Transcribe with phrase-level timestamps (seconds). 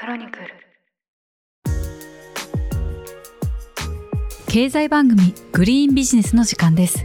[0.00, 0.46] クロニクル
[4.48, 7.04] 経済番組グリーンビジネスの時間です。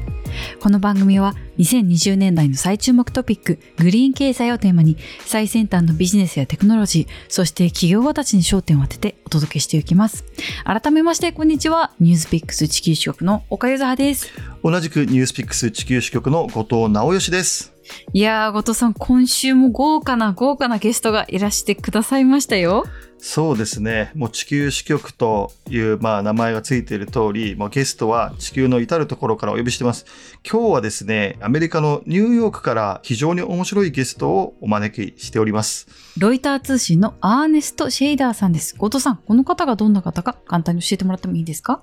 [0.62, 10.23] この番組は2020年代の最注目トピックグリーン経済をテーマに最先端のビジネスやテクノロジー、そして企業家たちに焦点を当ててお届けしていきます。
[10.63, 11.94] 改めましてこんにちは。
[11.99, 14.31] ニュースピックス地球支局の岡ゆずはです。
[14.63, 17.73] 同じくニュースピックス地球支局の後藤直義です。
[18.13, 22.86] いやー、後藤さん、今週も豪華な豪華なゲストがいらしてくださいましたよ。
[23.18, 24.12] そうですね。
[24.16, 30.05] もう地球支局という、まあ、名前がついている通り、もうゲストは地球の至るところからお呼びしてます。
[30.50, 35.88] 今日はですね、アメリカのニューヨークから非常に面白いゲストをお招きしております。
[36.18, 38.76] ロイター通信のアーネスト・シェイダーさんです。
[38.77, 41.82] 後藤さん、この方がどんな方か簡単に教えてもらってもいいですか？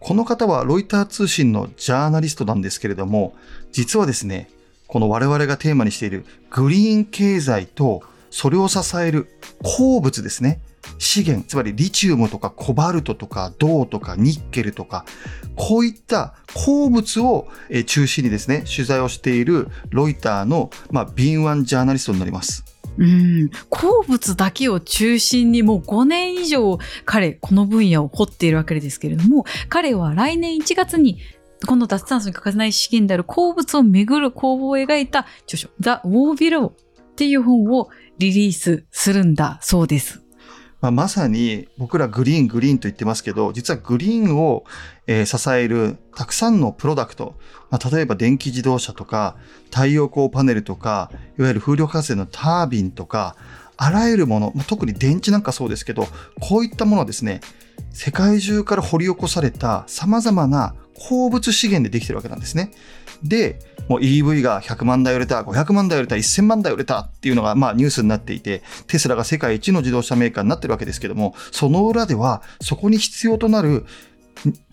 [0.00, 3.34] この方はロイター通信のジャーナリストなんですけれども、
[3.72, 4.48] 実はですね、
[4.88, 9.28] この我々がテーマにしているグリーン経済とそれを支える
[9.62, 10.60] 鉱物ですね。
[10.98, 15.04] 資源、つまりリチウムとかコバルトとか銅とかニッケルとか、
[15.54, 17.48] こういった鉱物を
[17.86, 20.70] 中心にですね、取材をしているロイターの、
[21.14, 22.64] 敏腕ジャーナリストになります。
[22.96, 31.18] うん、鉱物だけを中心にもう5年以上彼、この分野を掘っているわけですけれども、彼は来年1月に
[31.66, 36.74] この脱炭素に欠かせない資源である鉱物をめぐる工房を描いた著書、The War Below っ
[37.16, 40.22] ていう本をリリースするんだそうです。
[40.80, 44.64] まあ、まさに僕らグリーングリーンと言ってますけど、実はグリーンを、
[45.08, 47.34] えー支えるたくさんのプロダクト、
[47.70, 49.36] まあ、例えば電気自動車とか
[49.70, 53.34] 太陽光パネルとか、いわゆる風力発電のタービンとか、
[53.78, 56.06] あらゆるもの、特に電池なんかそうですけど、
[56.40, 57.40] こういったものはですね、
[57.92, 62.72] 世界中から掘り起こされた様々な鉱物資源でできてるわけなんですね。
[63.22, 73.86] で、もう EV が100万台売れた、500万台売れた、1000万台売れたっていうのがまあニュースになっていて、テスラが世界一の自動車メーカーになってるわけですけども、その裏ではそこに必要となる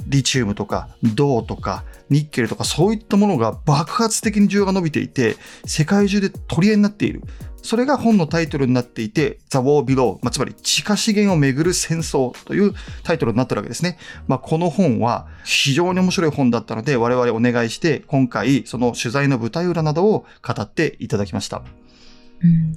[0.08, 7.22] リチウムとか銅とかニッケルとかそういったものが爆発的に需要が伸びていて、世界中で取り合いになっている。
[7.66, 13.98] それが本のタイトルになっていて、The War Below、まあ、つまり地下資源をめぐる戦争というタイトルになってるわけですね。
[14.28, 21.64] まあ、この本は非常に面白い本だったので、我々お願いして、今回その取材の舞台裏などを語っていただきました。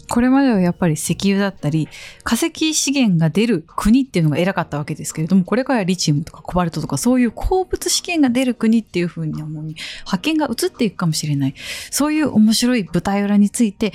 [0.09, 1.89] これまではやっぱり石油だったり
[2.23, 9.75] 化石資源が出る国っていうのが偉かったわけですけれどもこれからリチウムとかコバルトとかそういう鉱物資源が出る国っていうふうに思うに
[10.07, 11.55] 覇権が移っていくかもしれない
[11.91, 13.93] そういう面白い舞台裏について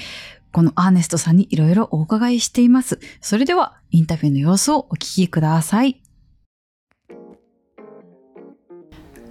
[0.54, 3.00] このアーネストさんにいろいろお伺いしています。
[3.22, 6.00] それではインタビューの様子をお聞きください。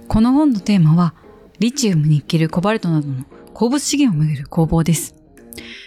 [0.09, 1.15] この本のテーマは
[1.59, 3.23] リチウムニッケルコバルトなどの
[3.53, 5.15] 鉱物資源をめぐる攻防です。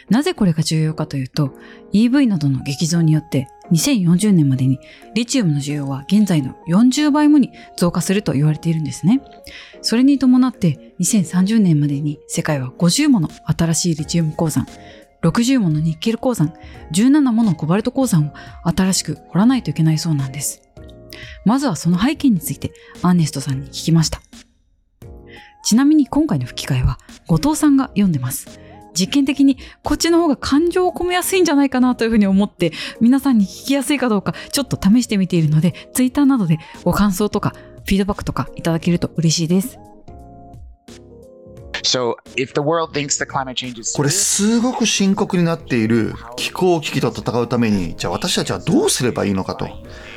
[0.08, 1.52] なぜこれが重要かというと、
[1.92, 4.78] EV などの激増によって2040年までに
[5.14, 9.20] リチウムの需要は現在の40倍もに増加すると言われているんですね。
[9.82, 14.66] それに伴って2030年までに世界は50もの新しいリチウム鉱山、
[15.28, 16.54] 60ものニッケル鉱山、
[16.92, 18.32] 17ものコバルト鉱山を
[18.68, 20.62] 新しく掘らないといけないそうなんです。
[21.44, 22.72] まずはその背景について
[23.02, 24.20] アーネストさんに聞きました。
[25.64, 28.60] ちなみに今回の吹き替えは後藤さんが読んでます。
[28.94, 37.52] 実験的にこっちの方が感情を込めやすいんじゃないかなというふうに思って皆さんに聞きやすいかどうかちょっと試してみているのでツイッターなどでご感想とか
[37.84, 39.78] フィードバックとかいただけると嬉しいです。
[41.86, 49.68] So, if the world thinks that climate change is これすごく深刻になっている気候危機と戦うために、じゃあ私たちはどうすればいいのかと。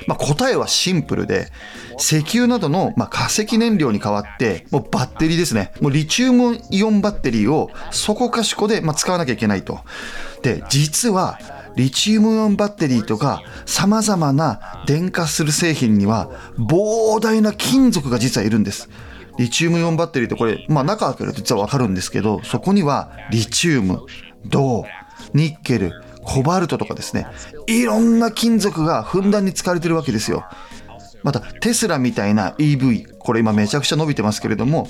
[0.07, 1.51] まあ、答えはシンプルで、
[1.99, 5.71] 石油などのまあ化石燃料に代わって、もうバッテリーですね。
[5.79, 9.79] もうリチウムイオンバッテリーをそこかしこでまあ使わなきゃいけないと。
[10.41, 11.39] で、実は、
[11.75, 18.89] リチウムイオンバッテリーとか様々な電化する製品には膨大な金属が実はいるんです。
[19.39, 24.01] リチウムイオンバッテリーってこれ、まあ中開けると実はわかるんですけど、そこにはリチウム、
[24.45, 24.85] 銅、
[25.33, 27.25] ニッケル、コバルトとかですね、
[27.67, 30.45] いろんな金属がふんだんに使われてるわけですよ。
[31.23, 34.89] またテスラみたいな EV、これ今めちゃくちゃ伸びてますけれども、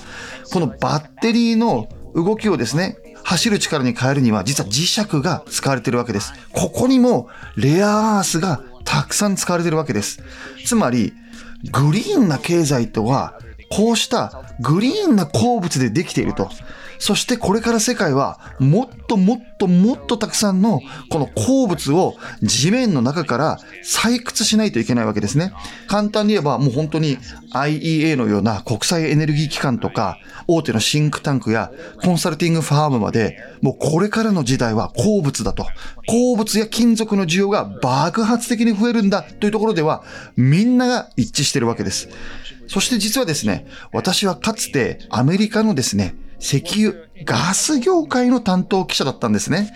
[0.51, 6.33] このバッテリーの動きをですね、走る力に変えるには実は磁石が使われてるわけです。
[6.53, 10.23] ここにもレアアースがたくさん使われてるわけです。
[10.65, 11.13] つまり、
[11.71, 13.37] グリーンな経済とは、
[13.69, 16.49] こうしたグリーンな鉱物でできていると。
[16.99, 25.53] そしてこれから世界はもっともっともっとたくさんのこの鉱物を地面の中から採掘しないといけないわけですね。
[25.87, 27.17] 簡単に言えばもう本当に
[27.53, 31.71] IEA のような国際エネルギー機関とか大手のシンクタンクや
[32.03, 35.65] コンサルティングファームまでもうこれからの時代は鉱物だと。
[36.05, 40.03] 鉱物や金属の需要が爆発的に増えるんだというところでは
[40.35, 42.09] みんなが一致してるわけです。
[42.69, 46.93] そして実はですね、私はかつてアメリカのですね、石油、
[47.25, 49.73] ガス業界の担当記者だったんですね。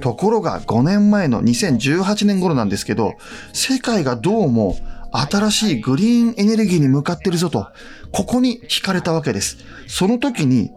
[0.00, 3.14] ところが5年前の2018年頃なんですけど、
[3.52, 4.76] 世界がどうも
[5.12, 7.68] 新しいグリーンエネルギーに向かってるぞと、
[8.10, 9.58] ここに惹かれたわけです。
[9.86, 10.72] その時に、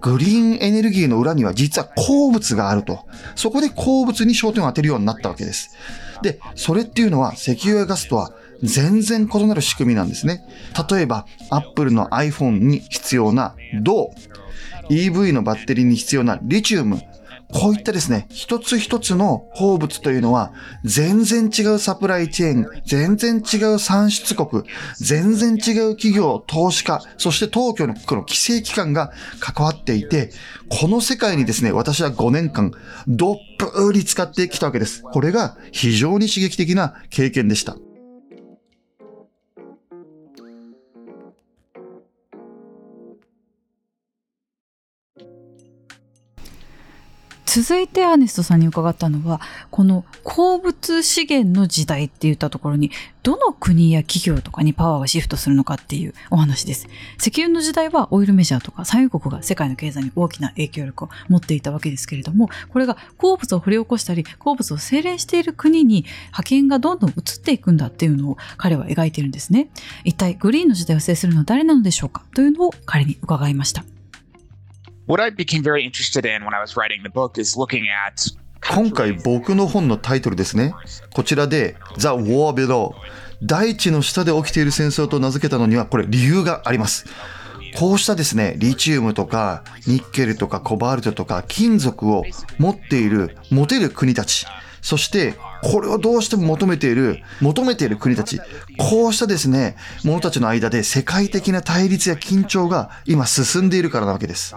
[0.00, 3.00] グリーンエネルギーの裏には実は鉱物があると。
[3.36, 5.76] そこで鉱物に焦点を当てるようになったわけです。
[6.22, 8.32] で、それっていうのは石油やガスとは
[8.64, 10.42] 全然異なる仕組みなんですね。
[10.90, 14.10] 例えば、Apple の iPhone に必要な銅、
[14.90, 17.00] EV のバッテリーに必要なリチウム、
[17.52, 20.52] こういったですね、一つ一つの鉱物というのは、
[20.82, 24.64] 全然違うサプライチェーン、全然違う産出国、
[24.98, 30.30] 全然違う企業、投資家、そして当局のの規制機関が関わっていて、
[30.68, 32.72] この世界にですね、私は5年間、
[33.06, 35.02] どっぷり使ってきたわけです。
[35.02, 37.76] これが非常に刺激的な経験でした。
[47.54, 49.40] 続いてアーネストさんに伺ったのは、
[49.70, 52.90] この鉱物資源の時代って言ったところに、
[53.22, 56.88] どの国や企業とかにパワーがシフトするのかっていうお話です。
[57.20, 69.68] 石油の時代はオイルメジャーとか産油国が世界の経済に大きな影響力を持っていたわけですけれども、これが鉱物を掘り起こしたり、鉱物を精錬している国に派遣がどんどん移っていくんだっていうのを彼は描いているんですね。
[70.02, 72.24] 一体グリーンの時代を制するのは誰なのでしょうか？
[72.34, 73.84] というのを彼に伺いました。
[75.06, 78.34] What I became very interested in when I was writing the book is looking at
[78.72, 80.74] 今回僕の本のタイトルですね。
[81.12, 82.94] こちらで The War Below
[83.42, 87.04] 大地の下で起きている戦争と名付けたのにはこれ理由があります。
[87.76, 92.24] こうしたですね、リチウムとかニッケルとかコバルトとか金属を
[92.58, 94.46] 持っている、持てる国たち、
[94.80, 98.40] そしてこれをどうしても求めている、求めている国たち、
[98.78, 104.54] こうしたですね、者たちの間で世界的な対立や緊張が今進んでいるからなわけです。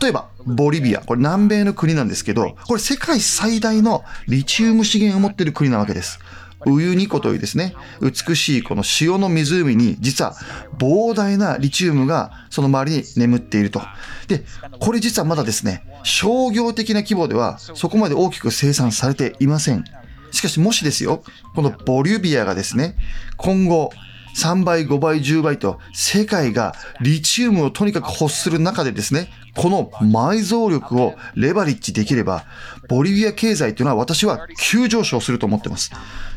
[0.00, 1.00] 例えば、ボリビア。
[1.00, 6.18] これ南米の国なんですけど、これ世界最大のリチウム資源を持っている国なわけです。
[6.64, 10.34] ウユニ湖というですね、美しいこの塩の湖に、実は
[10.78, 13.80] 膨大なリチウムがその周りに眠っていると。
[14.26, 14.44] で、
[14.80, 19.84] これ実はまだですね、商業的な規模ではそこまで大きく生産されていません。
[20.32, 21.22] しかしもしですよ、
[21.54, 22.96] このボリビアがですね、
[23.36, 23.90] 今後、
[24.36, 32.44] 3倍、5倍、10倍と世界がリチウムをとにかく欲する中でですね、この埋蔵力をレバリッジできれば、
[32.86, 35.90] ボリビア経済というのは私は急上昇すると思ってます。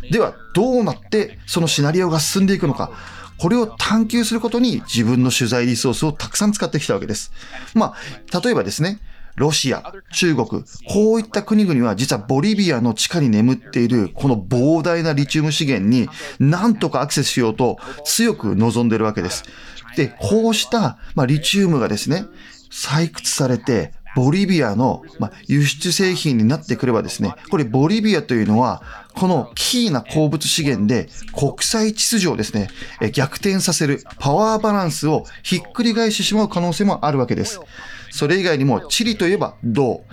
[0.10, 2.92] では、どうなってそのシナリオが進んでいくのか。
[3.38, 7.32] これを探求することに自分の取材リソースをたくさん使ってきたわけです。
[7.74, 7.94] ま
[8.34, 9.00] あ、例えばですね、
[9.40, 10.48] ロシア、中国、
[10.90, 16.10] こういった国々は実はボリビアの地下に眠っているこの膨大なリチウム資源に
[16.40, 19.46] 何とかアクセスしようと強く望んでいるわけです。
[19.96, 22.26] で、こうした、ま、リチウムがですね、
[22.70, 28.82] 採掘されて、ボリビアの、ま、輸出製品になってくればですね、これボリビアというのは、
[29.16, 32.70] このキーな鉱物資源で国際秩序をですね、
[33.14, 37.62] 逆転させるパワーバランスをひっくり返してしまう可能性もあるわけです。
[38.20, 40.04] それ以外にも、チリといえば銅。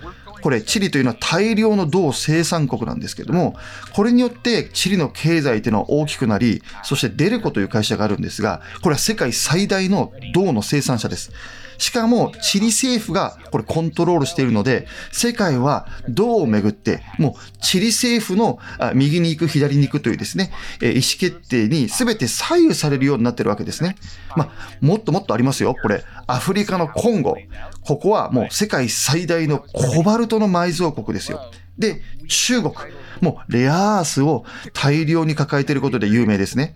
[0.41, 3.57] これ、チリというのは大量の銅生産国なんですけども、
[3.91, 11.33] これによってチリの経済というのは大きくなり、そしてデルコという会社があるんですが、これは世界最大の銅の生産者です。
[11.77, 18.59] しかも、チリ政府がこれコントロールしているので、世界は銅をめぐって、もうチリ政府の
[18.93, 23.95] 右に行く、左に行くというですね、意思決定に全て左右されるようになってるわけですね。
[24.35, 25.75] まあ、もっともっとありますよ。
[25.81, 27.37] これ、アフリカのコンゴ。
[27.81, 31.51] ここはもう世界最大のコバルトの埋蔵国ですよ。
[31.77, 32.73] で、中国。
[33.21, 36.75] もうレアアースを大量に抱えていることで有名ですね。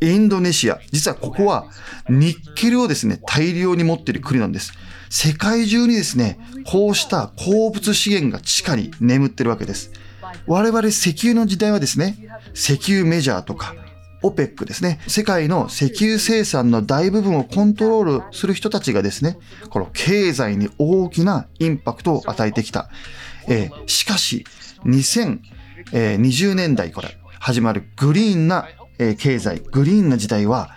[0.00, 0.78] インドネシア。
[0.92, 1.66] 実はここは
[2.08, 4.72] ニッケルをですね、大量に持っている国なんです。
[5.10, 9.90] 世界中にですね、こうした鉱物資源が地下に眠ってるわけです。
[10.46, 12.16] 我々石油の時代はですね、
[12.54, 13.74] 石油メジャーとか、
[14.22, 15.00] OPEC ですね。
[15.06, 19.38] 世界の石油生産の大部分をコントロールする人たちがですね、
[19.70, 22.90] この経済に大きなインパクトを与えてきた。
[23.46, 24.44] えーしかし、
[24.84, 30.70] 2020年代から始まるグリーンなえ経済、グリーンな時代は、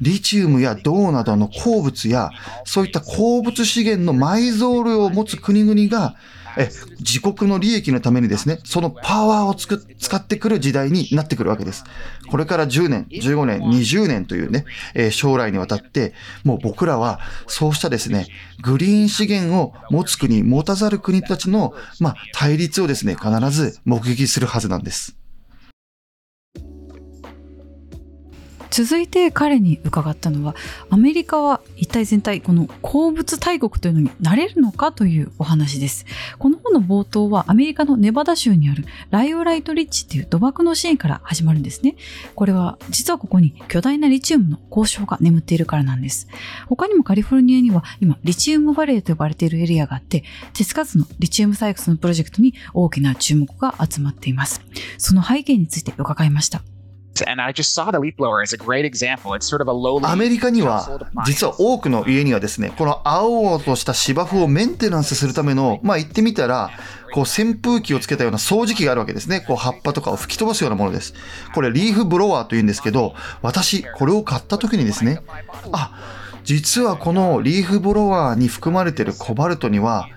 [0.00, 2.30] リチウムや銅などの鉱物や、
[2.64, 6.16] そういった鉱物資源の埋蔵量を持つ国々が、
[6.56, 11.84] え自国の利益のためにですね、そのパワーをつく使ってくる時代になってくるわけです。
[12.28, 18.26] これから10年、15年、20年というね、え将来にわたって、もう僕らはそうしたですね、
[18.62, 25.16] グリーン資源を持つ国、持たざる国たちの、まあ、対立をですね、必ず目撃するはずなんです。
[28.70, 30.54] 続いて彼に伺ったのは
[30.90, 36.06] アメリカは一体全体この鉱物大国というのになれるのかというお話です。
[36.38, 41.96] この本の冒頭はアメリカのネバダ州にあるライオライトリッチっていう土漠のシーンから始まるんですね。
[42.34, 46.28] これは実はここに巨大なリチウムの鉱床が眠っているからなんです。
[46.66, 54.62] 他にもカリフォルニアには今リチウムバレーと呼ばれているエリアがあって手つかずのリチウム採掘のプロジェクトに大きな注目が集まっています。
[54.98, 56.62] その背景について伺いました。
[60.10, 66.70] アメリカには、実は多くの家にはですね、この青々とした芝生をメンテナンスするための、まあ言ってみたら、
[67.14, 69.40] こう扇風機をつけたような掃除機があるわけですね。
[69.40, 71.14] こう葉っぱとかを吹き飛ばすようなものです。
[71.54, 75.22] これリーフブロワーと言うんですけど、私、これを買った時にですね、
[75.72, 75.92] あ、
[76.44, 80.08] 実はこのリーフブロワーに含まれているコバルトには、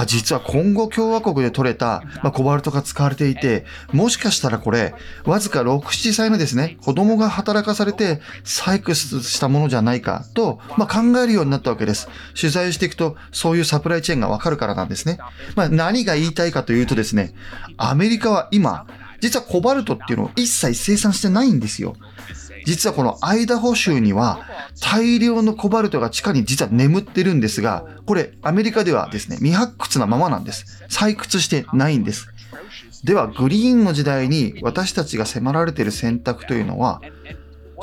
[0.00, 12.08] あ、実はコンゴ共和国で取れた、まあ、コバルトが使われていて、もしかしたらこれ、わずか6、7歳のですね、子供が働かされて採掘したものじゃないかと、まあ、考えるようになったわけです。
[12.38, 15.18] 取材していくと、そういうサプライチェーンがわかるからなんですね。
[15.54, 17.32] まあ、何が言いたいかというとですね、
[17.78, 18.86] アメリカは今、
[19.20, 21.96] 実はコバルトっていうのを一切生産してないんですよ。
[22.66, 24.40] 実はこのアイダホ州には
[24.80, 30.84] 大量のコバルトが地下に実は眠ってるんですが、これアメリカではですね、未発掘なままなんです。
[30.90, 32.28] 採掘してないんです。
[33.04, 37.00] では、グリーンの時代に私たちが迫られている選択というのは、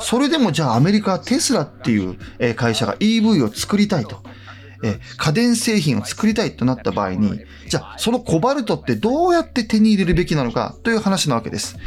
[0.00, 2.18] それでもじゃあアメリカはテスラっていう
[2.54, 4.22] 会社が EV を作りたいと。
[5.16, 11.78] 家電製品を作りたいとなった場合に、じゃあそのコバルトってどうやって手に入れるべきなのかという話なわけです。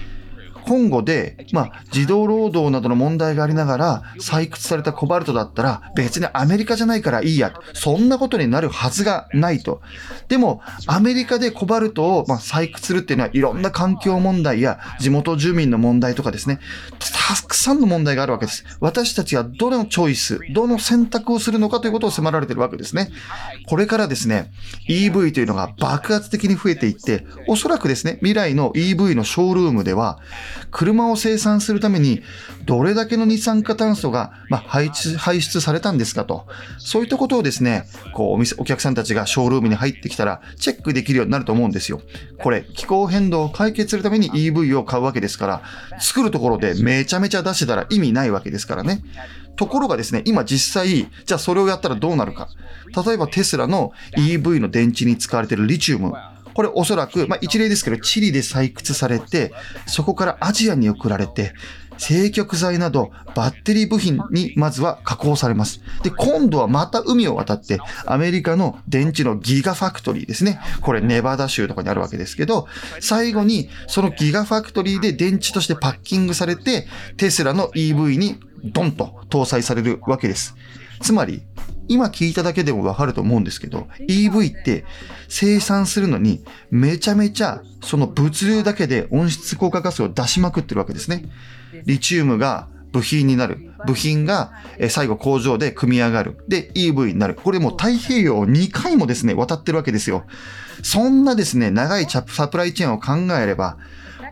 [0.67, 7.53] 今後で、まあ、児童労働などの問題がありながら採掘されたコバルトだったら別にアメリカじゃないからいいや。
[7.73, 9.81] そんなことになるはずがないと。
[10.27, 16.59] でも、アメリカでコバルトを、まあ、採掘するっていうのはいろんな環境問題や地元住民の問題とかですね、
[16.99, 18.65] たくさんの問題があるわけです。
[18.79, 23.09] 私たちはどのチョイス、どの選択をするのかということを迫られているわけですね。
[23.67, 24.51] これからですね、
[24.89, 30.19] EV というのが爆発的に増えていって、おそらくですね、未来の EV のショールームでは、
[30.71, 32.21] 車を生産するために
[32.65, 36.45] どれだけの二酸化炭素が、まあ、排出排出されたんですかと。
[36.77, 42.01] そういったことをですね、こうお店、お客さんたちがショールームに入ってきたらチェックできるようになると思うんですよ。
[42.37, 45.61] これ、気候変動を解決するために EV を買うわけですから、
[45.99, 49.03] 作るところでめちゃめちゃ出してたら意味ないわけですからね。
[49.55, 52.47] ところがですね、今実際、じゃあそれをやったらどうなるか。
[53.05, 56.13] 例えばテスラの EV の電池に使われているリチウム。
[56.57, 59.53] これおそらく、まあ一例ですけど、チリで採掘されて、
[59.85, 61.53] そこからアジアに送られて、
[61.99, 65.81] 正極材などバッテリー部品にまずは加工されます。
[66.01, 70.59] で、今度はまた海を渡って、アメリカの電池のギガファクトリーですね。
[70.81, 72.65] これネバダ州とかにあるわけですけど、
[73.01, 76.87] 最後にそのギガファクトリーで電池としてパッキングされて、
[77.17, 80.55] テスラの EV にドンと搭載されるわけです。
[80.99, 81.41] つまり、
[81.87, 84.83] 今聞いただけでもわかると思うんですけど、EV って
[85.27, 91.23] 生産するのにめちゃめちゃその物流だけで温室効果ガスを出しまくってるわけですね。
[91.85, 93.73] リチウムが部品になる。
[93.85, 96.37] 部品がえー最後工場で組み上がる。
[96.47, 97.35] で、EV になる。
[97.35, 100.25] これもう太平洋を2回もですね、渡ってるわけですよ。
[100.83, 103.77] そんなですね、長いチャサプライチェーンを考えれば、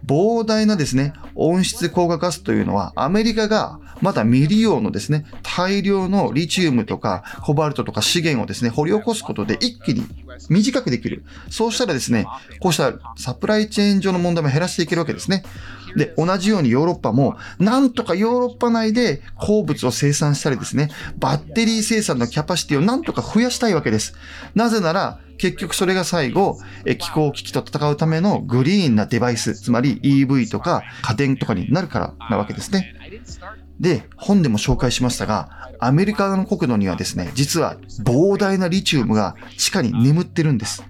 [0.05, 10.05] 膨大なですね、温室効果ガスというのは、アメリカがまだ未利用のですね、大量のリチウムとかコバルトとか資源をですね、掘り起こすことで一気に
[10.50, 11.24] 短くできる。
[11.50, 12.27] そうしたらですね、
[12.59, 15.43] こうしたサプライチェーン上の問題も減らしていけるわけですね。
[15.95, 24.13] で、同じようにヨーロッパも、なんとかヨーロッパ内で鉱物を生産したりですね、バッテリー生産のキャパシティをなんとか増やしたいわけです。
[24.55, 26.60] なぜなら、結局それが最後、
[27.00, 32.96] 気候危機と戦うためのグリーンなデバイス、つまり EV とか家電とかになるからなわけですね。
[33.80, 40.84] で、本でも紹介しましたが、アメリカの国土にはですね、実は膨大なリチウムが地下に眠ってるんです。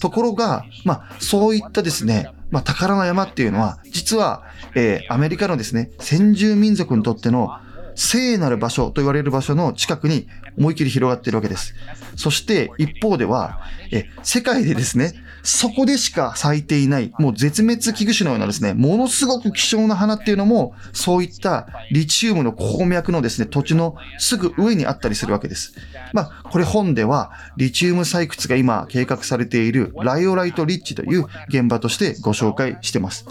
[0.00, 7.50] ところが、まあ、そういったですね、まあ、宝の山っていうのは、実は、えーアメリカのですね、先住民族にとっての
[7.94, 11.74] 聖なる場所と言われる場所の近くに思いっきり広がっているわけです。
[12.16, 25.74] そして、一方では、え、世界でですね、そこでしか咲いていない、もう絶滅危惧種のようなですね、ものすごく希少な花っていうのも、そういったリチウムの鉱脈のですね、土地のすぐ上にあったりするわけです。
[26.12, 33.26] まあ、これ本では、リチウム採掘が今計画されているライオライトリッチという現場としてご紹介してます。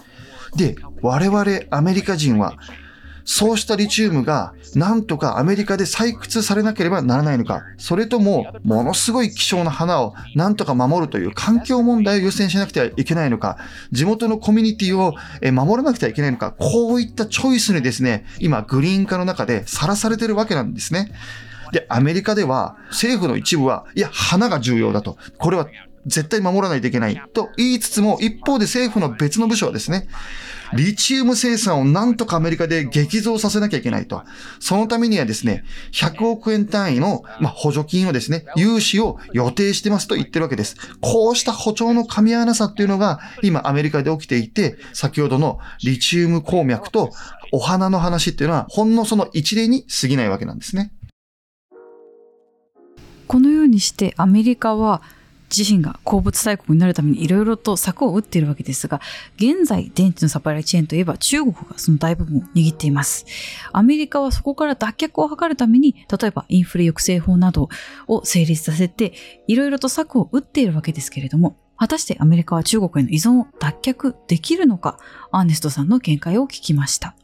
[0.55, 2.57] で、我々アメリカ人は、
[3.25, 13.57] そうしたリチウムがなんとかアメリカで採掘されなければならないのか、それともものすごい希少な花をなんとか守るという環境問題を優先しなくてはいけないのか、
[13.91, 15.13] 地元のコミュニティを
[15.51, 21.11] 守らなくてはいけないのか、こういったチョイスにですね、今グリーン化の中でさらされてるわけなんですね。
[21.71, 25.17] で、アメリカでは政府の一部は、いや、花が重要だと。
[25.37, 25.67] これは
[26.05, 30.07] 絶対守らないといけないと言いつつも、一方で政府の別の部署はですね、
[30.75, 34.23] リチウム生産をなんとかアメリカで激増させなきゃいけないと。
[34.59, 40.75] そのためにはですね、100億円単位の、ま補助金をですね、融資を予定してますと言ってるわけです。
[41.01, 47.11] こうした補聴の噛み合わなさっていうのが今アメリカで起きていて、先ほどのリチウム鉱脈と
[47.51, 50.91] お花の話っていうのはほんのその一例に過ぎないわけなんですね。
[53.27, 55.01] このようにしてアメリカは
[55.55, 58.99] 自身が鉱物大国になるためにいろいろと策を打っているわけですが、
[59.35, 63.25] 現在電池のサプライチェーンといえば中国がその大部分を握っています。
[63.71, 67.69] アメリカはそこから脱却を図るために、例えばインフレ抑制法など
[68.07, 69.13] を成立させて、
[69.47, 74.97] いろいろと策を打っているわけですけれども、果たしてアメリカは中国への依存を脱却できるのか、
[75.31, 77.15] アーネストさんの見解を聞きました。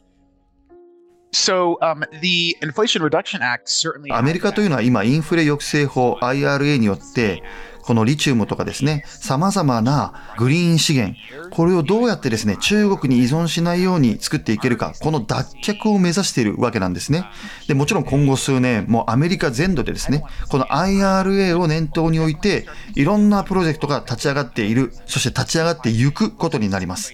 [4.12, 7.42] アメリカというのは今インフレ抑制法 IRA によって
[7.82, 11.16] このリチウムとかですね、様々なグリーン資源、
[11.50, 17.24] これをどうやってですね、中国に依存しないように作っていけるか、この脱却を目指しているわけなんですね。
[17.66, 27.12] で、もちろん今後数年、もうアメリカ全土でですね、この IRA を念頭に置いて、いろんなプロジェクトが立ち上がっている、そして立ち上がっていくことになります。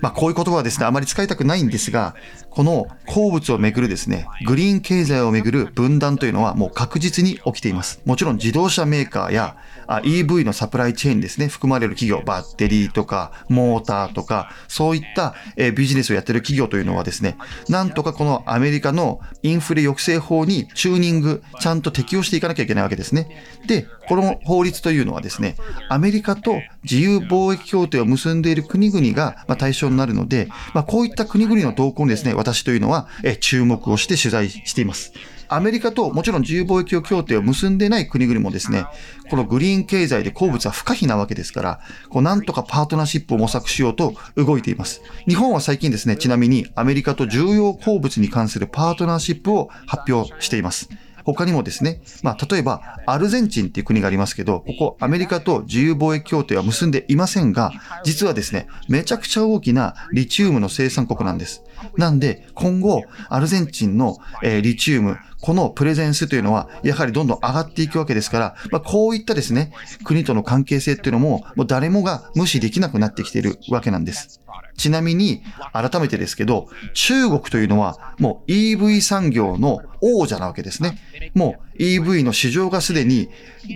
[0.00, 2.16] まあ、こういう言葉はですね、あまり使いたくないんですが、
[2.54, 8.00] この鉱物をめぐるですね、グリーン経済をめぐる分断というのはもう確実に起きています。
[8.04, 9.56] もちろん自動車メーカーや
[9.88, 15.34] EV のサプライチェーンですね、含まれる企業、バッテリーとか、モーターとか、そういった
[15.74, 17.36] ビジネスをやっている企業というのはですね、
[17.68, 23.28] なんとかこのアメリカのインフレ抑制法にチューニング、ちゃんと適用していかなきゃいけないわけですね。
[23.66, 25.56] で、この法律というのはですね、
[25.88, 35.12] アメリカと自由貿易協定を結んでいる国々が対象になるので、まあ、こういった国々の動向にですね、私というのはえ注目をして取材しています。
[35.48, 38.86] アメリカともちろん自由貿易協定を結んでない国々もですね、
[39.30, 45.02] このグリーン経済で鉱物は不可避なわけですから、こうなんとかパートナーシップを模索しようと動いています。
[45.28, 50.88] 日本は最近ですね、ちなみにアメリカと重要鉱物に関するパートナーシップを発表しています。
[51.24, 57.72] 他にもですね、まあ、例えば、アルゼンチンっていう国がありますけど、ここアメリカと自由貿易協定は結んでいませんが、
[58.04, 61.62] 実はですね、めちゃくちゃ大きなリチウムの生産国なんです。
[61.96, 69.72] なんで、今後、アルゼンチンの、えー、リチウム、このプレゼンスというのは、やはりどんどん上がっていくわけですから、まあ、こういったですね、
[70.04, 74.40] 国との関係性っていうのも、もう誰もが無視できなくなってきているわけなんです。
[74.76, 75.42] ちなみに、
[75.72, 80.98] 改めてですけど、中国というのは、もう EV 産業の王者なわけですね。
[81.34, 83.28] もう EV の市場がすでに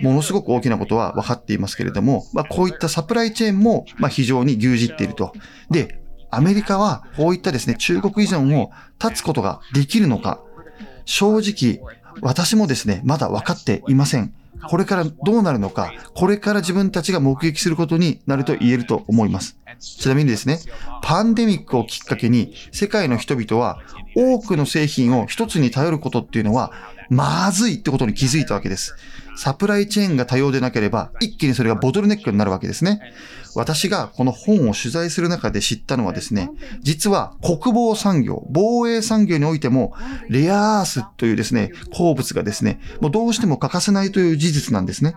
[0.03, 5.33] ものすごく大きなことは分かっていますけれども、まあ、こういったサプライチェーンも、まあ、非常に牛耳っていると。
[5.69, 6.01] で、
[6.37, 8.69] アメリカはこういったですね、中国依存を
[8.99, 10.39] 断つことができるのか、
[11.05, 11.81] 正直、
[12.21, 14.31] 私もですね、まだ分かっていません。
[14.69, 19.57] これからどうなるのか、これから自分たちが目撃することになると言えると思います。
[19.79, 20.59] ちなみにですね、
[21.01, 23.79] パンデミックをきっかけに世界の人々は
[24.15, 26.71] 多くの製品を一つに頼ることっていうのは
[27.09, 28.95] まずいってことに気づいたわけです。
[29.35, 32.99] サプライチェーンが多様でなければ一気にそれがボトルネックになるわけですね。
[33.57, 39.95] 私がこの本を取材する中で知ったのはですね、実は国防産業、防衛産業においても、
[40.29, 45.15] レアアースというですね、鉱物がですね、もうどうしても欠かせないという事実なんですね。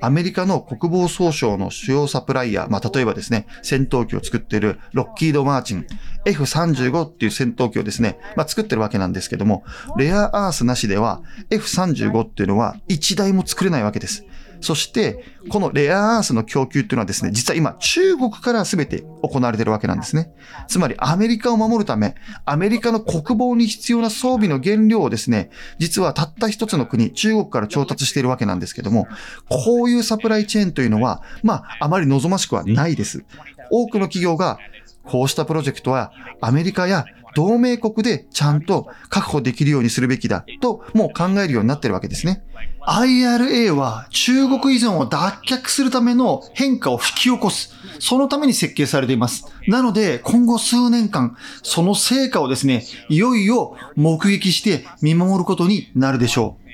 [0.00, 5.86] アメリカの国防総省の主要サプライヤー、まあ、例えばですね、戦闘機を作っているロッキード・マーチン、
[6.24, 9.62] F35 っていう戦闘機をですね、まあ、作ってるわけなんですけども、
[9.96, 14.24] レアアースなしでは F35 っていうのは1台も作れないわけです。
[14.60, 20.32] そして、このレアアースの供給っていうのはですね、実は今中国から全て行われてるわけなんですね。
[20.66, 29.06] つまりアメリカを守るため、アメリカの国防に必要な装備の原料をですね、実はたった一つの国、中国から調達しているわけなんですけども、
[29.48, 33.24] こういうサプライチェーンというのは、まあ、あまり望ましくはないです。
[33.70, 34.58] 多くの企業が
[35.04, 37.04] こうしたプロジェクトはアメリカや
[37.38, 42.42] 同盟国でちゃんと確保できるようにするべきだと、もう考えるようになってるわけですね。
[42.84, 47.76] IRA は中国依存を脱却するための変化を引き起こす。
[48.00, 49.46] そのために設計されています。
[49.68, 56.68] なので、今後数年間、その成果をですね、いよいよ目撃して見守ることになるでしょう。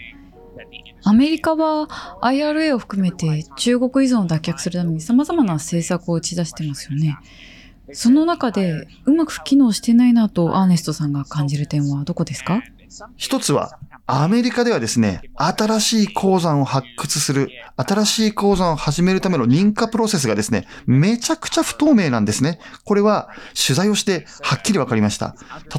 [1.03, 1.89] アメリカは
[2.23, 7.19] IRA を含めて中国依存を脱却するために様々な政策を打ち出してますよね。
[7.93, 12.63] その中でうまく機能してないなとアーネストさんが感じる点はどこですか？
[13.17, 22.61] 一つは、アメリカではですね、新しい鉱山を発掘する、新しい鉱山を始めるための認可プロセスがですね、めちゃくちゃ不透明なんですね。
[22.85, 25.35] これは取材をしてはっきりわかりました。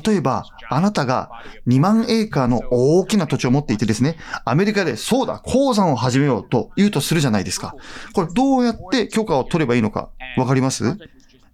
[0.05, 1.29] 例えば、あなたが
[1.67, 7.75] 2万エーカーの大きな土地を持っていてですね、アメリカでそうだ、鉱山を始めようと言うとするじゃないですか。
[8.13, 10.97] これどうやって許可を取ればいいのかわかります？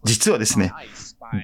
[0.04, 0.74] 実はですね、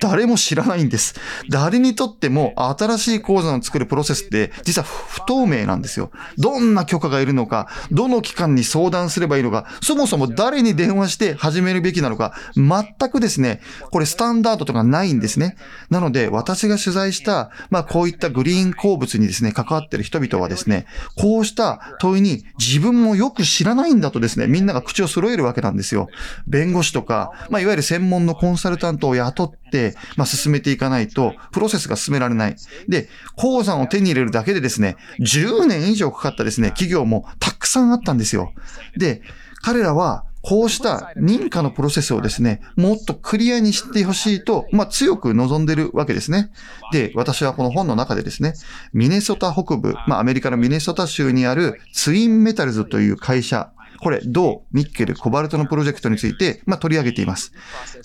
[0.02, 1.15] 誰も知らないんです。
[1.50, 6.12] 誰にとっても新しい鉱山を作るプロセスって実は不透明なんですよ。
[6.38, 15.56] どんな許可がいるのか、どの機関に相談すればいいのか、そもそも誰に電話して始めるべきなのか、全くですね、これスタンダードとかないんですね。
[15.89, 26.08] なので私が取材した、まあこういったグリーン鉱物にですね、関わっている人々はですね、こうした問いに自分もよく知らないんだとですね、みんなが口を揃えるわけなんですよ。
[26.47, 29.66] 弁護士とか、まあいわゆる専門のコンサルタントを雇って、
[30.15, 32.56] まあ、進めていかないと、プロセスが進められない。
[32.88, 38.53] で、鉱山を手に入れるだけでですね、10年以上かかったですね、企業もたくさんあったんですよ。
[38.97, 39.21] で、
[39.62, 46.51] 彼らは、こうした認可のプロセスをですね、もっとクリアにしてほしいと、まあ、強く望んでるわけですね。
[46.93, 48.53] で、私はこの本の中でですね、
[48.93, 57.52] ミネソタ北部、まあ、アメリカのミネソタ州にあるツインメタルズという会社、これ、銅、ニッケル、コバルトのプロジェクトについて、まあ、取り上げています。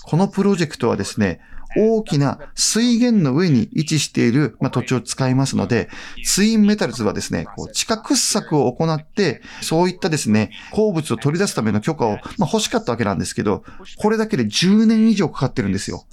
[0.03, 1.41] このプロジェクトはですね、
[1.77, 5.89] 大きな水源の上に位置している、まあ、土地を使いますので、
[6.25, 13.65] ツインメタルズはですね、こう地下掘削を行って、そういったですね、鉱物を取り出すための許可を、まあ、欲しかったわけなんですけど、
[13.99, 16.05] これだけで10年以上かかってるんですよ。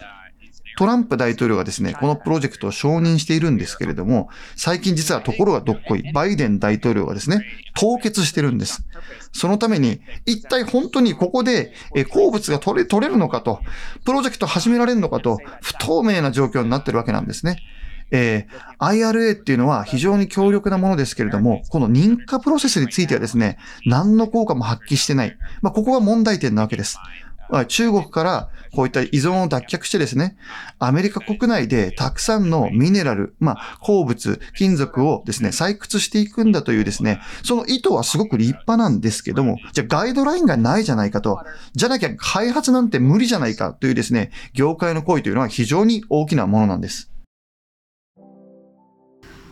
[0.80, 7.44] トランプ大統領がですね、このプロジェクトを承認しているんですけれども、最近実はところがどっこい、バイデン大統領がですね、
[7.76, 8.86] 凍結してるんです。
[9.34, 11.74] そのために、一体本当にここで
[12.14, 13.60] 鉱物が取れ、取れるのかと、
[14.06, 17.58] プロジェクト始められるのかと、不透明な状況になってるわけなんですね。
[18.12, 25.38] えー、IRA っていうのは非常に強力なものですけれども、この認可プロセスについてはですね、何の効果も発揮してない。
[25.62, 26.98] まあ、ここが問題点なわけです。
[27.68, 30.38] 中国からこういった依存を脱却してですね、
[30.78, 41.40] アメリカ国内でたくさんのミネラル、まあ、鉱物、金属をですね、採掘していくんだというですね、その意図はすごく立派なんですけども、じゃあガイドラインがないじゃないかと、
[41.74, 47.12] じゃなきゃ開発なんて無理じゃないかというですね、業界の行為というのは非常に大きなものなんです。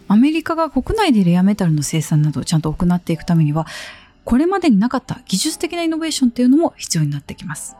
[0.09, 3.67] アメリカが国内でレアメタルの生産などをちゃんと行っていくためには、
[4.27, 7.77] これまでになかった技術的なイノベーションっていうのも必要になってきます。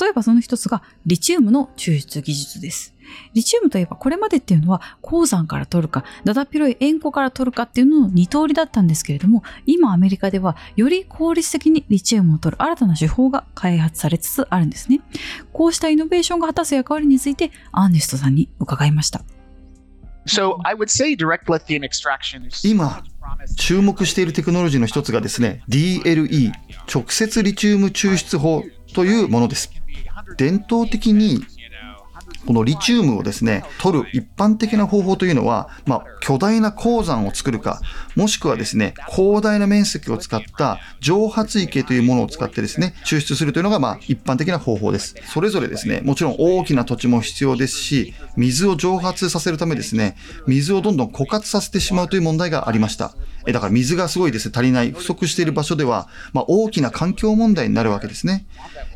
[0.00, 2.94] 例えばその一つがリチウムの抽出技術です。
[3.32, 15.00] リチウムといえばこれまでっていうのは鉱山から取るか、だだっ広い塩湖から取るかっていうのの二通りだったんですけれども、今アメリカではより効率的にリチウムを取る新たな手法が開発されつつあるんですね。
[15.52, 19.22] こうしたイノベーションが果たす役割についてアーネストさんに伺いました。
[20.26, 23.02] So I would say direct lithium extraction is 今、
[23.56, 26.52] 注目しているテクノロジーの一つがですね、DLE、
[26.92, 29.70] 直接リチウム抽出法というものです。
[30.36, 31.44] 伝統的に
[32.46, 37.80] このリチウムをですね、取る一般的な方法というのは、まあ、巨大な鉱山を作るか、
[38.16, 45.14] もしくはですね、広大な面積を使った蒸発池というものを使ってですね、抽出するというのが、まあ、一般的な方法です。
[45.32, 53.14] それぞれですね、もちろん大きな土地も必要ですし、水を蒸発させるためですね、水をどんどん枯渇させてしまうという問題がありました。
[53.46, 58.46] えだから水がすごいですね、足りない、不足している場所では、まあ、大きな環境問題になるわけですね。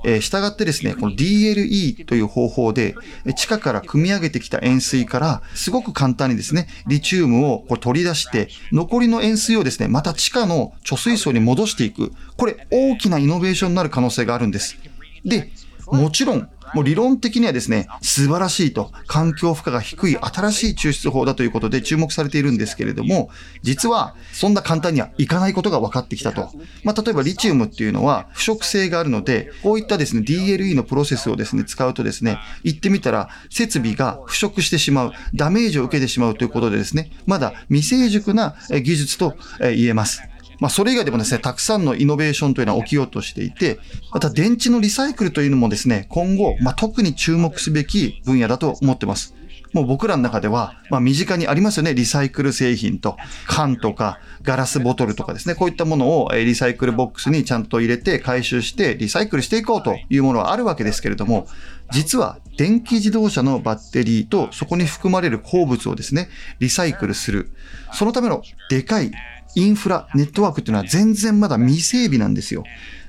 [0.05, 2.95] えー、従ってですね、この DLE という方法で、
[3.37, 12.13] 地下から組み上げてきた塩水から、すごく簡単にですね、リチウムをこう取り出して、残りの塩水をですね、また地下の貯水槽に戻していく。
[12.37, 14.77] これ、大きなイノベーションになる可能性があるんです。
[15.25, 15.51] で、
[15.87, 23.31] もちろん、もう理論的にはですね、素晴らしいと、環境負荷が低い新しい抽出法だということで注目されているんですけれども、
[23.63, 26.51] 実はそんな簡単にはいかないことが分かってきたと。
[26.85, 40.23] まあ、例えばリチウムっていうのは腐食性があるので、こういったですね、DLE のプロセスをですね、使うとですね、言ってみたら設備が腐食してしまう、ダメージを受けてしまうということでですね、まだ未成熟な技術と言えます。
[40.61, 43.79] まあ、それ以外でもですね、たくさんのイノベーションというのは起きようとしていて、
[44.13, 49.35] また電池のリサイクルというのもですね、今後、まあ、特に注目すべき分野だと思ってます。
[49.73, 51.95] もう僕らの中では、まあ、身近にありますよね。
[51.95, 53.17] リサイクル製品と、
[53.47, 55.55] 缶とか、ガラスボトルとかですね。
[55.55, 61.47] こういったものをリサイクルボックスにちゃんと入れて回収してリサイクルしていこうというものはあるわけですけれども、
[61.91, 66.29] 実は電気自動車のバッテリーとそこに含まれる鉱物をですね、
[66.61, 67.51] リサイクルする。
[67.93, 69.11] そのためのでかい
[69.55, 72.65] インフラ、ネットワークっていうのは全然まだ未整備なんですよ。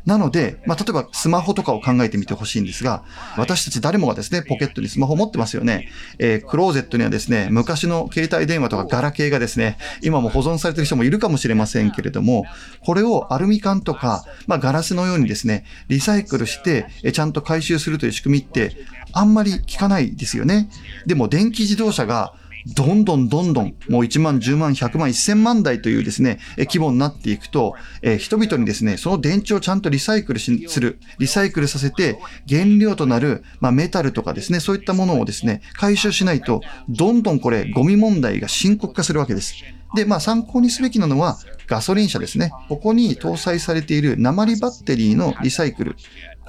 [0.05, 3.03] なので、まあ、例えばスマホとかを考えてみてほしいんですが、
[3.37, 5.89] 私たち誰もがですね、ポケットにスマホ持ってますよね。
[6.17, 12.45] えー、クローゼットにはですね、昔の携帯電話とかガラケーがですね、今も保存されてる人もいるかもしれませんけれども、
[12.85, 18.77] これをアルミ缶とか、まあ、ガラスのようにですね、リサイクルして、えちゃんと回収するという仕組みって、
[19.11, 20.69] あんまり効かないですよね。
[21.05, 22.33] でも電気自動車が
[22.75, 39.55] どんどんどんどん、もう1万、10万、100万、1000万台というですね、規模になっていくと、えー、人々にですね、その電池をちゃんとリサイクルする、リサイクルさせて、原料となる、まあ、メタルとかですね、そういったものをですね、回収しないと、どんどんこれ、ゴミ問題が深刻化するわけです。
[39.95, 42.51] で、まあ参考にすべきなのはガソリン車ですね。
[42.67, 45.95] ここに搭載されている鉛バッテリーのリサイクル。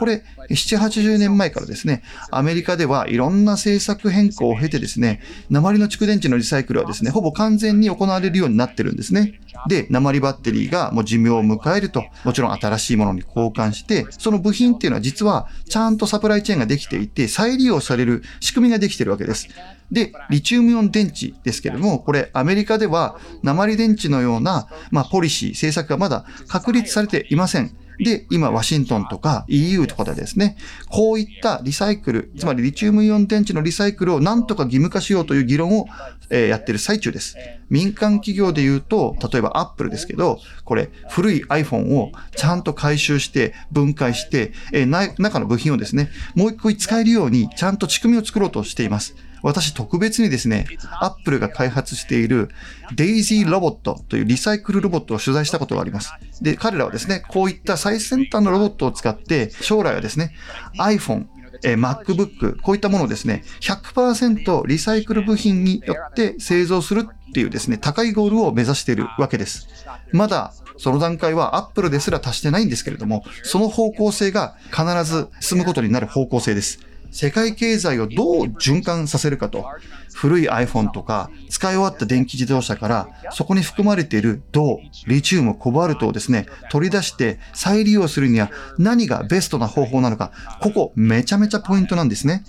[0.01, 9.39] これ、7、80年前からですね、アメリカではいろんな政策変更を経てですね、鉛の蓄電池のリサイクルはですね、ほぼ完全に行われるようになってるんですね。
[9.69, 19.49] で、鉛バッテリーがもう寿命を迎えると、もちろん新しいものに交換して、その部品っていうのは実はちゃんとサプライチェーンができていて、再利用される仕組みができてるわけです。
[19.93, 27.77] で、リチウムイオン電池ですけれども、これアメリカでは鉛電池のような、まあ、ポリシー、政策がまだ確立されていません。
[28.05, 30.57] で、今、ワシントンとか EU とかでですね、
[30.89, 35.87] こういったリサイクル、つまりリチウムイオン電池のリサイクルをなんとか義務化しようという議論を、
[36.31, 37.37] やってる最中です。
[37.71, 49.17] 民間企業で言うと、例えば Apple ですけど、これ、古い iPhone をちゃんと回収して、分解して、え、中の部品をですね、もう一個使えるように、ちゃんと仕組みを作ろうとしています。
[49.43, 50.67] 私特別にですね、
[51.01, 52.49] アップルが開発している
[52.95, 56.13] デイジーロボットというリサイクルロボットを取材したことがあります。
[56.41, 60.35] で、彼らはですね、こういった最先端のロボットを使って、将来はですね、
[60.79, 61.27] iPhone、
[61.65, 69.69] え MacBook、こういったものをですね、100%リサイクル部品によって製造するっていうですね、高いゴールを目指しているわけです。
[70.13, 76.81] まだその段階は Apple ですら達してないんですけれども、その方向性が必ず進むことになる方向性です。
[77.11, 79.67] 世界経済をどう循環させるかと、
[80.15, 92.45] 古い iPhone とか使い終わった電気自動車からそこに含まれている銅、リチウム、コバルトをですね、取り出して再利用するには何がベストな方法なのか、ここめちゃめちゃポイントなんですね。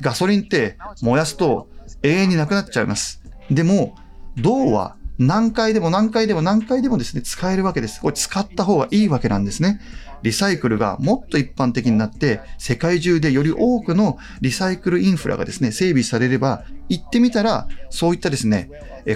[0.00, 1.68] ガソリンって燃やすと
[2.02, 3.22] 永遠になくなっちゃいます。
[3.50, 3.96] でも、
[4.36, 8.00] 銅は何回でも何回でも何回でもですね、使えるわけです。
[8.00, 9.80] これ使った方がいいわけなんですね。
[10.24, 18.70] リサイクルがもっと一般的になって、世界中でより多くのリサイクルインフラがですね、整備されれば、行ってみたら、そういったですね、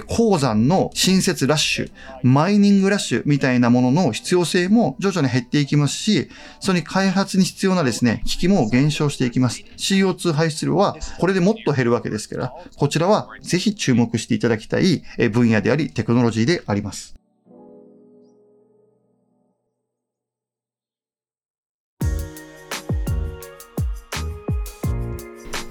[0.07, 1.91] 鉱山の新設ラッシュ、
[2.21, 9.63] マイニングラッシュみたいなものの必要性も徐々に減っていきますし、それに開発に必要なですね、機器も減少していきます。
[9.77, 17.18] CO2 排出量はこれでもっと減るわけですから、こちらはぜひ注目していただきたい分野であり、テクノロジーであります。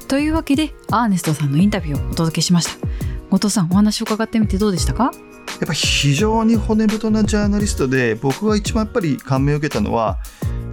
[0.09, 2.87] というわけでアーネストさんのインタビューをお届けしました。
[3.31, 5.13] 後藤さんお話を伺ってみてどうでしたか？
[5.61, 10.17] やっぱ非常に骨太なジャーナリストで僕が一番やっぱり感銘を受けたのは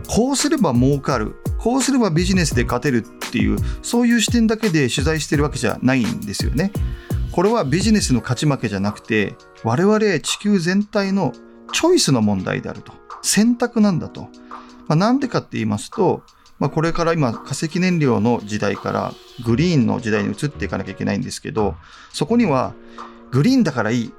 [0.08, 6.72] こうすれば儲かるこうすればビジネスで勝てるっていうそういう視点だけで取材してるわけじゃないんですよね。
[7.34, 11.34] これはビジネスの勝ち負けじゃなくて我々地球全体の
[11.74, 12.94] チョイスの問題であると。
[13.22, 14.30] 選択なんだと、
[14.88, 16.22] まあ、なんでかって言いますと
[16.60, 19.14] まあ、これから今化石燃料の時代から
[19.46, 21.76] グリーンの時代に移っていかなきゃいけないんですけど
[22.14, 22.74] そこには
[23.32, 24.14] グリーンだからいい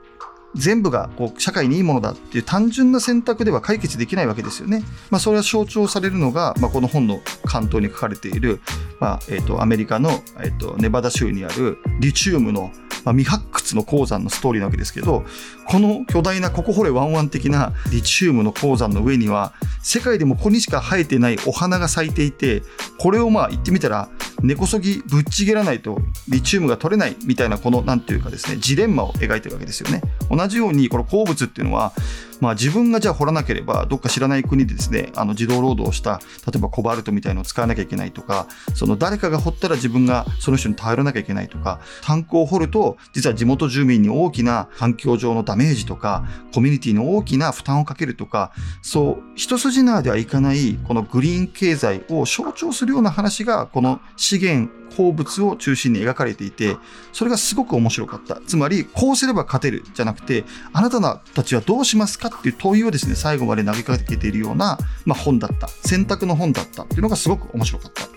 [0.55, 4.83] 全部がこう社会にいいものだっていう単純な選択では解決できないわけですよね。
[5.11, 8.61] まあ、それは象徴されるのが、まあ、この本の関東に書かれている、
[8.99, 12.73] まあえーと、アメリカの、えーとネバダ州にあるリチウムの
[13.07, 15.25] まあ、未発掘の鉱山のストーリーなわけですけど、
[15.69, 22.65] この巨大なココホレワンワン的なリチウムの鉱山の上には、世界でもここにしか生えてないお花が咲いていて、
[22.99, 24.09] これをまあ言ってみたら、
[24.43, 30.03] 根こそぎぶっちぎらないとリチウムが取れないみたいなこの何ていうかですねジレンマを描いてるわけですよね。
[30.31, 31.93] 同じようにこの鉱物っていうのは
[32.41, 56.77] まあ、自分がじゃあ掘らなければどっか知らない国でですねあの自動労働をした例えばコバルトみたいのを使わなきゃいけないとかその誰かが掘ったら自分がその人に頼らなきゃいけないとか炭鉱を掘ると実は地元住民に大きな環境上のダメージとかコミュニティの大きな負担をかけるとかそう一筋縄ではいかないこのグリーン経済を象徴するような話がこの資源鉱物を中心に描かれていて
[57.13, 68.16] それがすごく面白かったつまりこうすれば勝てるじゃなくてあなたたちはどうしますかっていう問いをですね最後まで投げかけているような、まあ、本だった選択の本だったっていうのがすごく面白かった。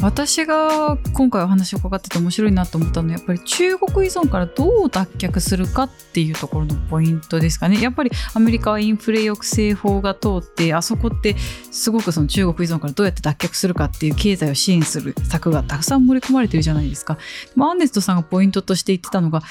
[0.00, 11.36] 私が今回お話を伺ってて面白いなと思ったのはやっぱり中国依存からどう脱却するかっていうところのポイントですかねやっぱりアメリカはインフレ抑制法が通ってあそこって
[11.72, 17.18] すごくその中国依存からどうやって脱却するかっていう経済を支援する策がたくさん盛り込まれてるじゃないですか。
[17.58, 19.42] アンネストさんがポイントとして言ってたのが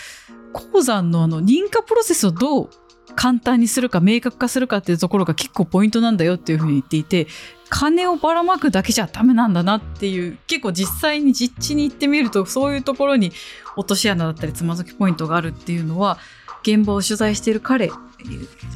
[0.54, 2.70] 鉱山のあの認可プロセスをどう
[3.18, 7.26] 簡単にするか明確化するかっていうところが結構ポイントなんだよっていうふうに言っていて
[7.68, 13.32] 金をばらまくだけじゃダメなんだなっていう結構実際に実地に行ってみるとそういうところに
[13.76, 16.20] 落とし穴だったりつまずきポイントがあるっていうのは
[16.68, 17.90] 現場を取材している彼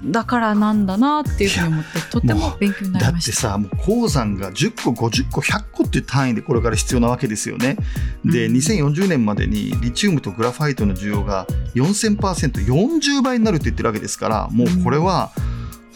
[0.06, 3.50] だからなんだなっていうふうに思ってとても勉強になりました。
[3.50, 7.78] だってさもう鉱山が10個50個100個っていう単位でこれから必要なわけですよね。
[8.24, 15.32] で、うん、2040年までにリチウムとグラファイトの需要が 4000%40 倍になるって言ってるわけですからもうこれは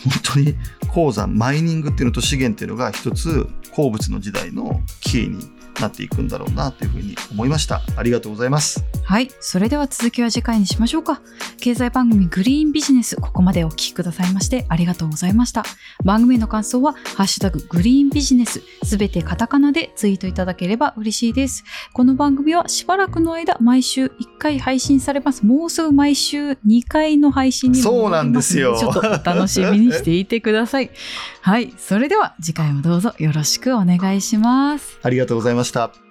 [0.04, 0.56] 本当に
[0.88, 5.50] 鉱山マイニングっていうのと資源っていうのが一つ鉱物の時代のキーに
[5.82, 7.82] なっていくんだろうなというふうに思いました。
[7.98, 9.30] ありがとうございますはい。
[9.40, 11.22] それでは続きは次回にしましょうか。
[11.62, 15.64] 経済番組グリーンビジネスここまでお聞きくださいましてありがとうございました。
[16.04, 21.64] 番組の感想はハッシュタググリーンビジネスすべてカタカナでツイートいただければ嬉しいです。
[21.94, 25.46] この番組はしばらくの間毎週1回配信されます。
[25.46, 28.76] もうすぐ毎週2回の配信にそうなんですよ。
[28.80, 30.90] ちょっと楽しみにしていてください。
[31.42, 31.72] はい。
[31.78, 35.00] それでは次回もどうぞよろしくお願いします。
[35.04, 36.05] ありがとうございました。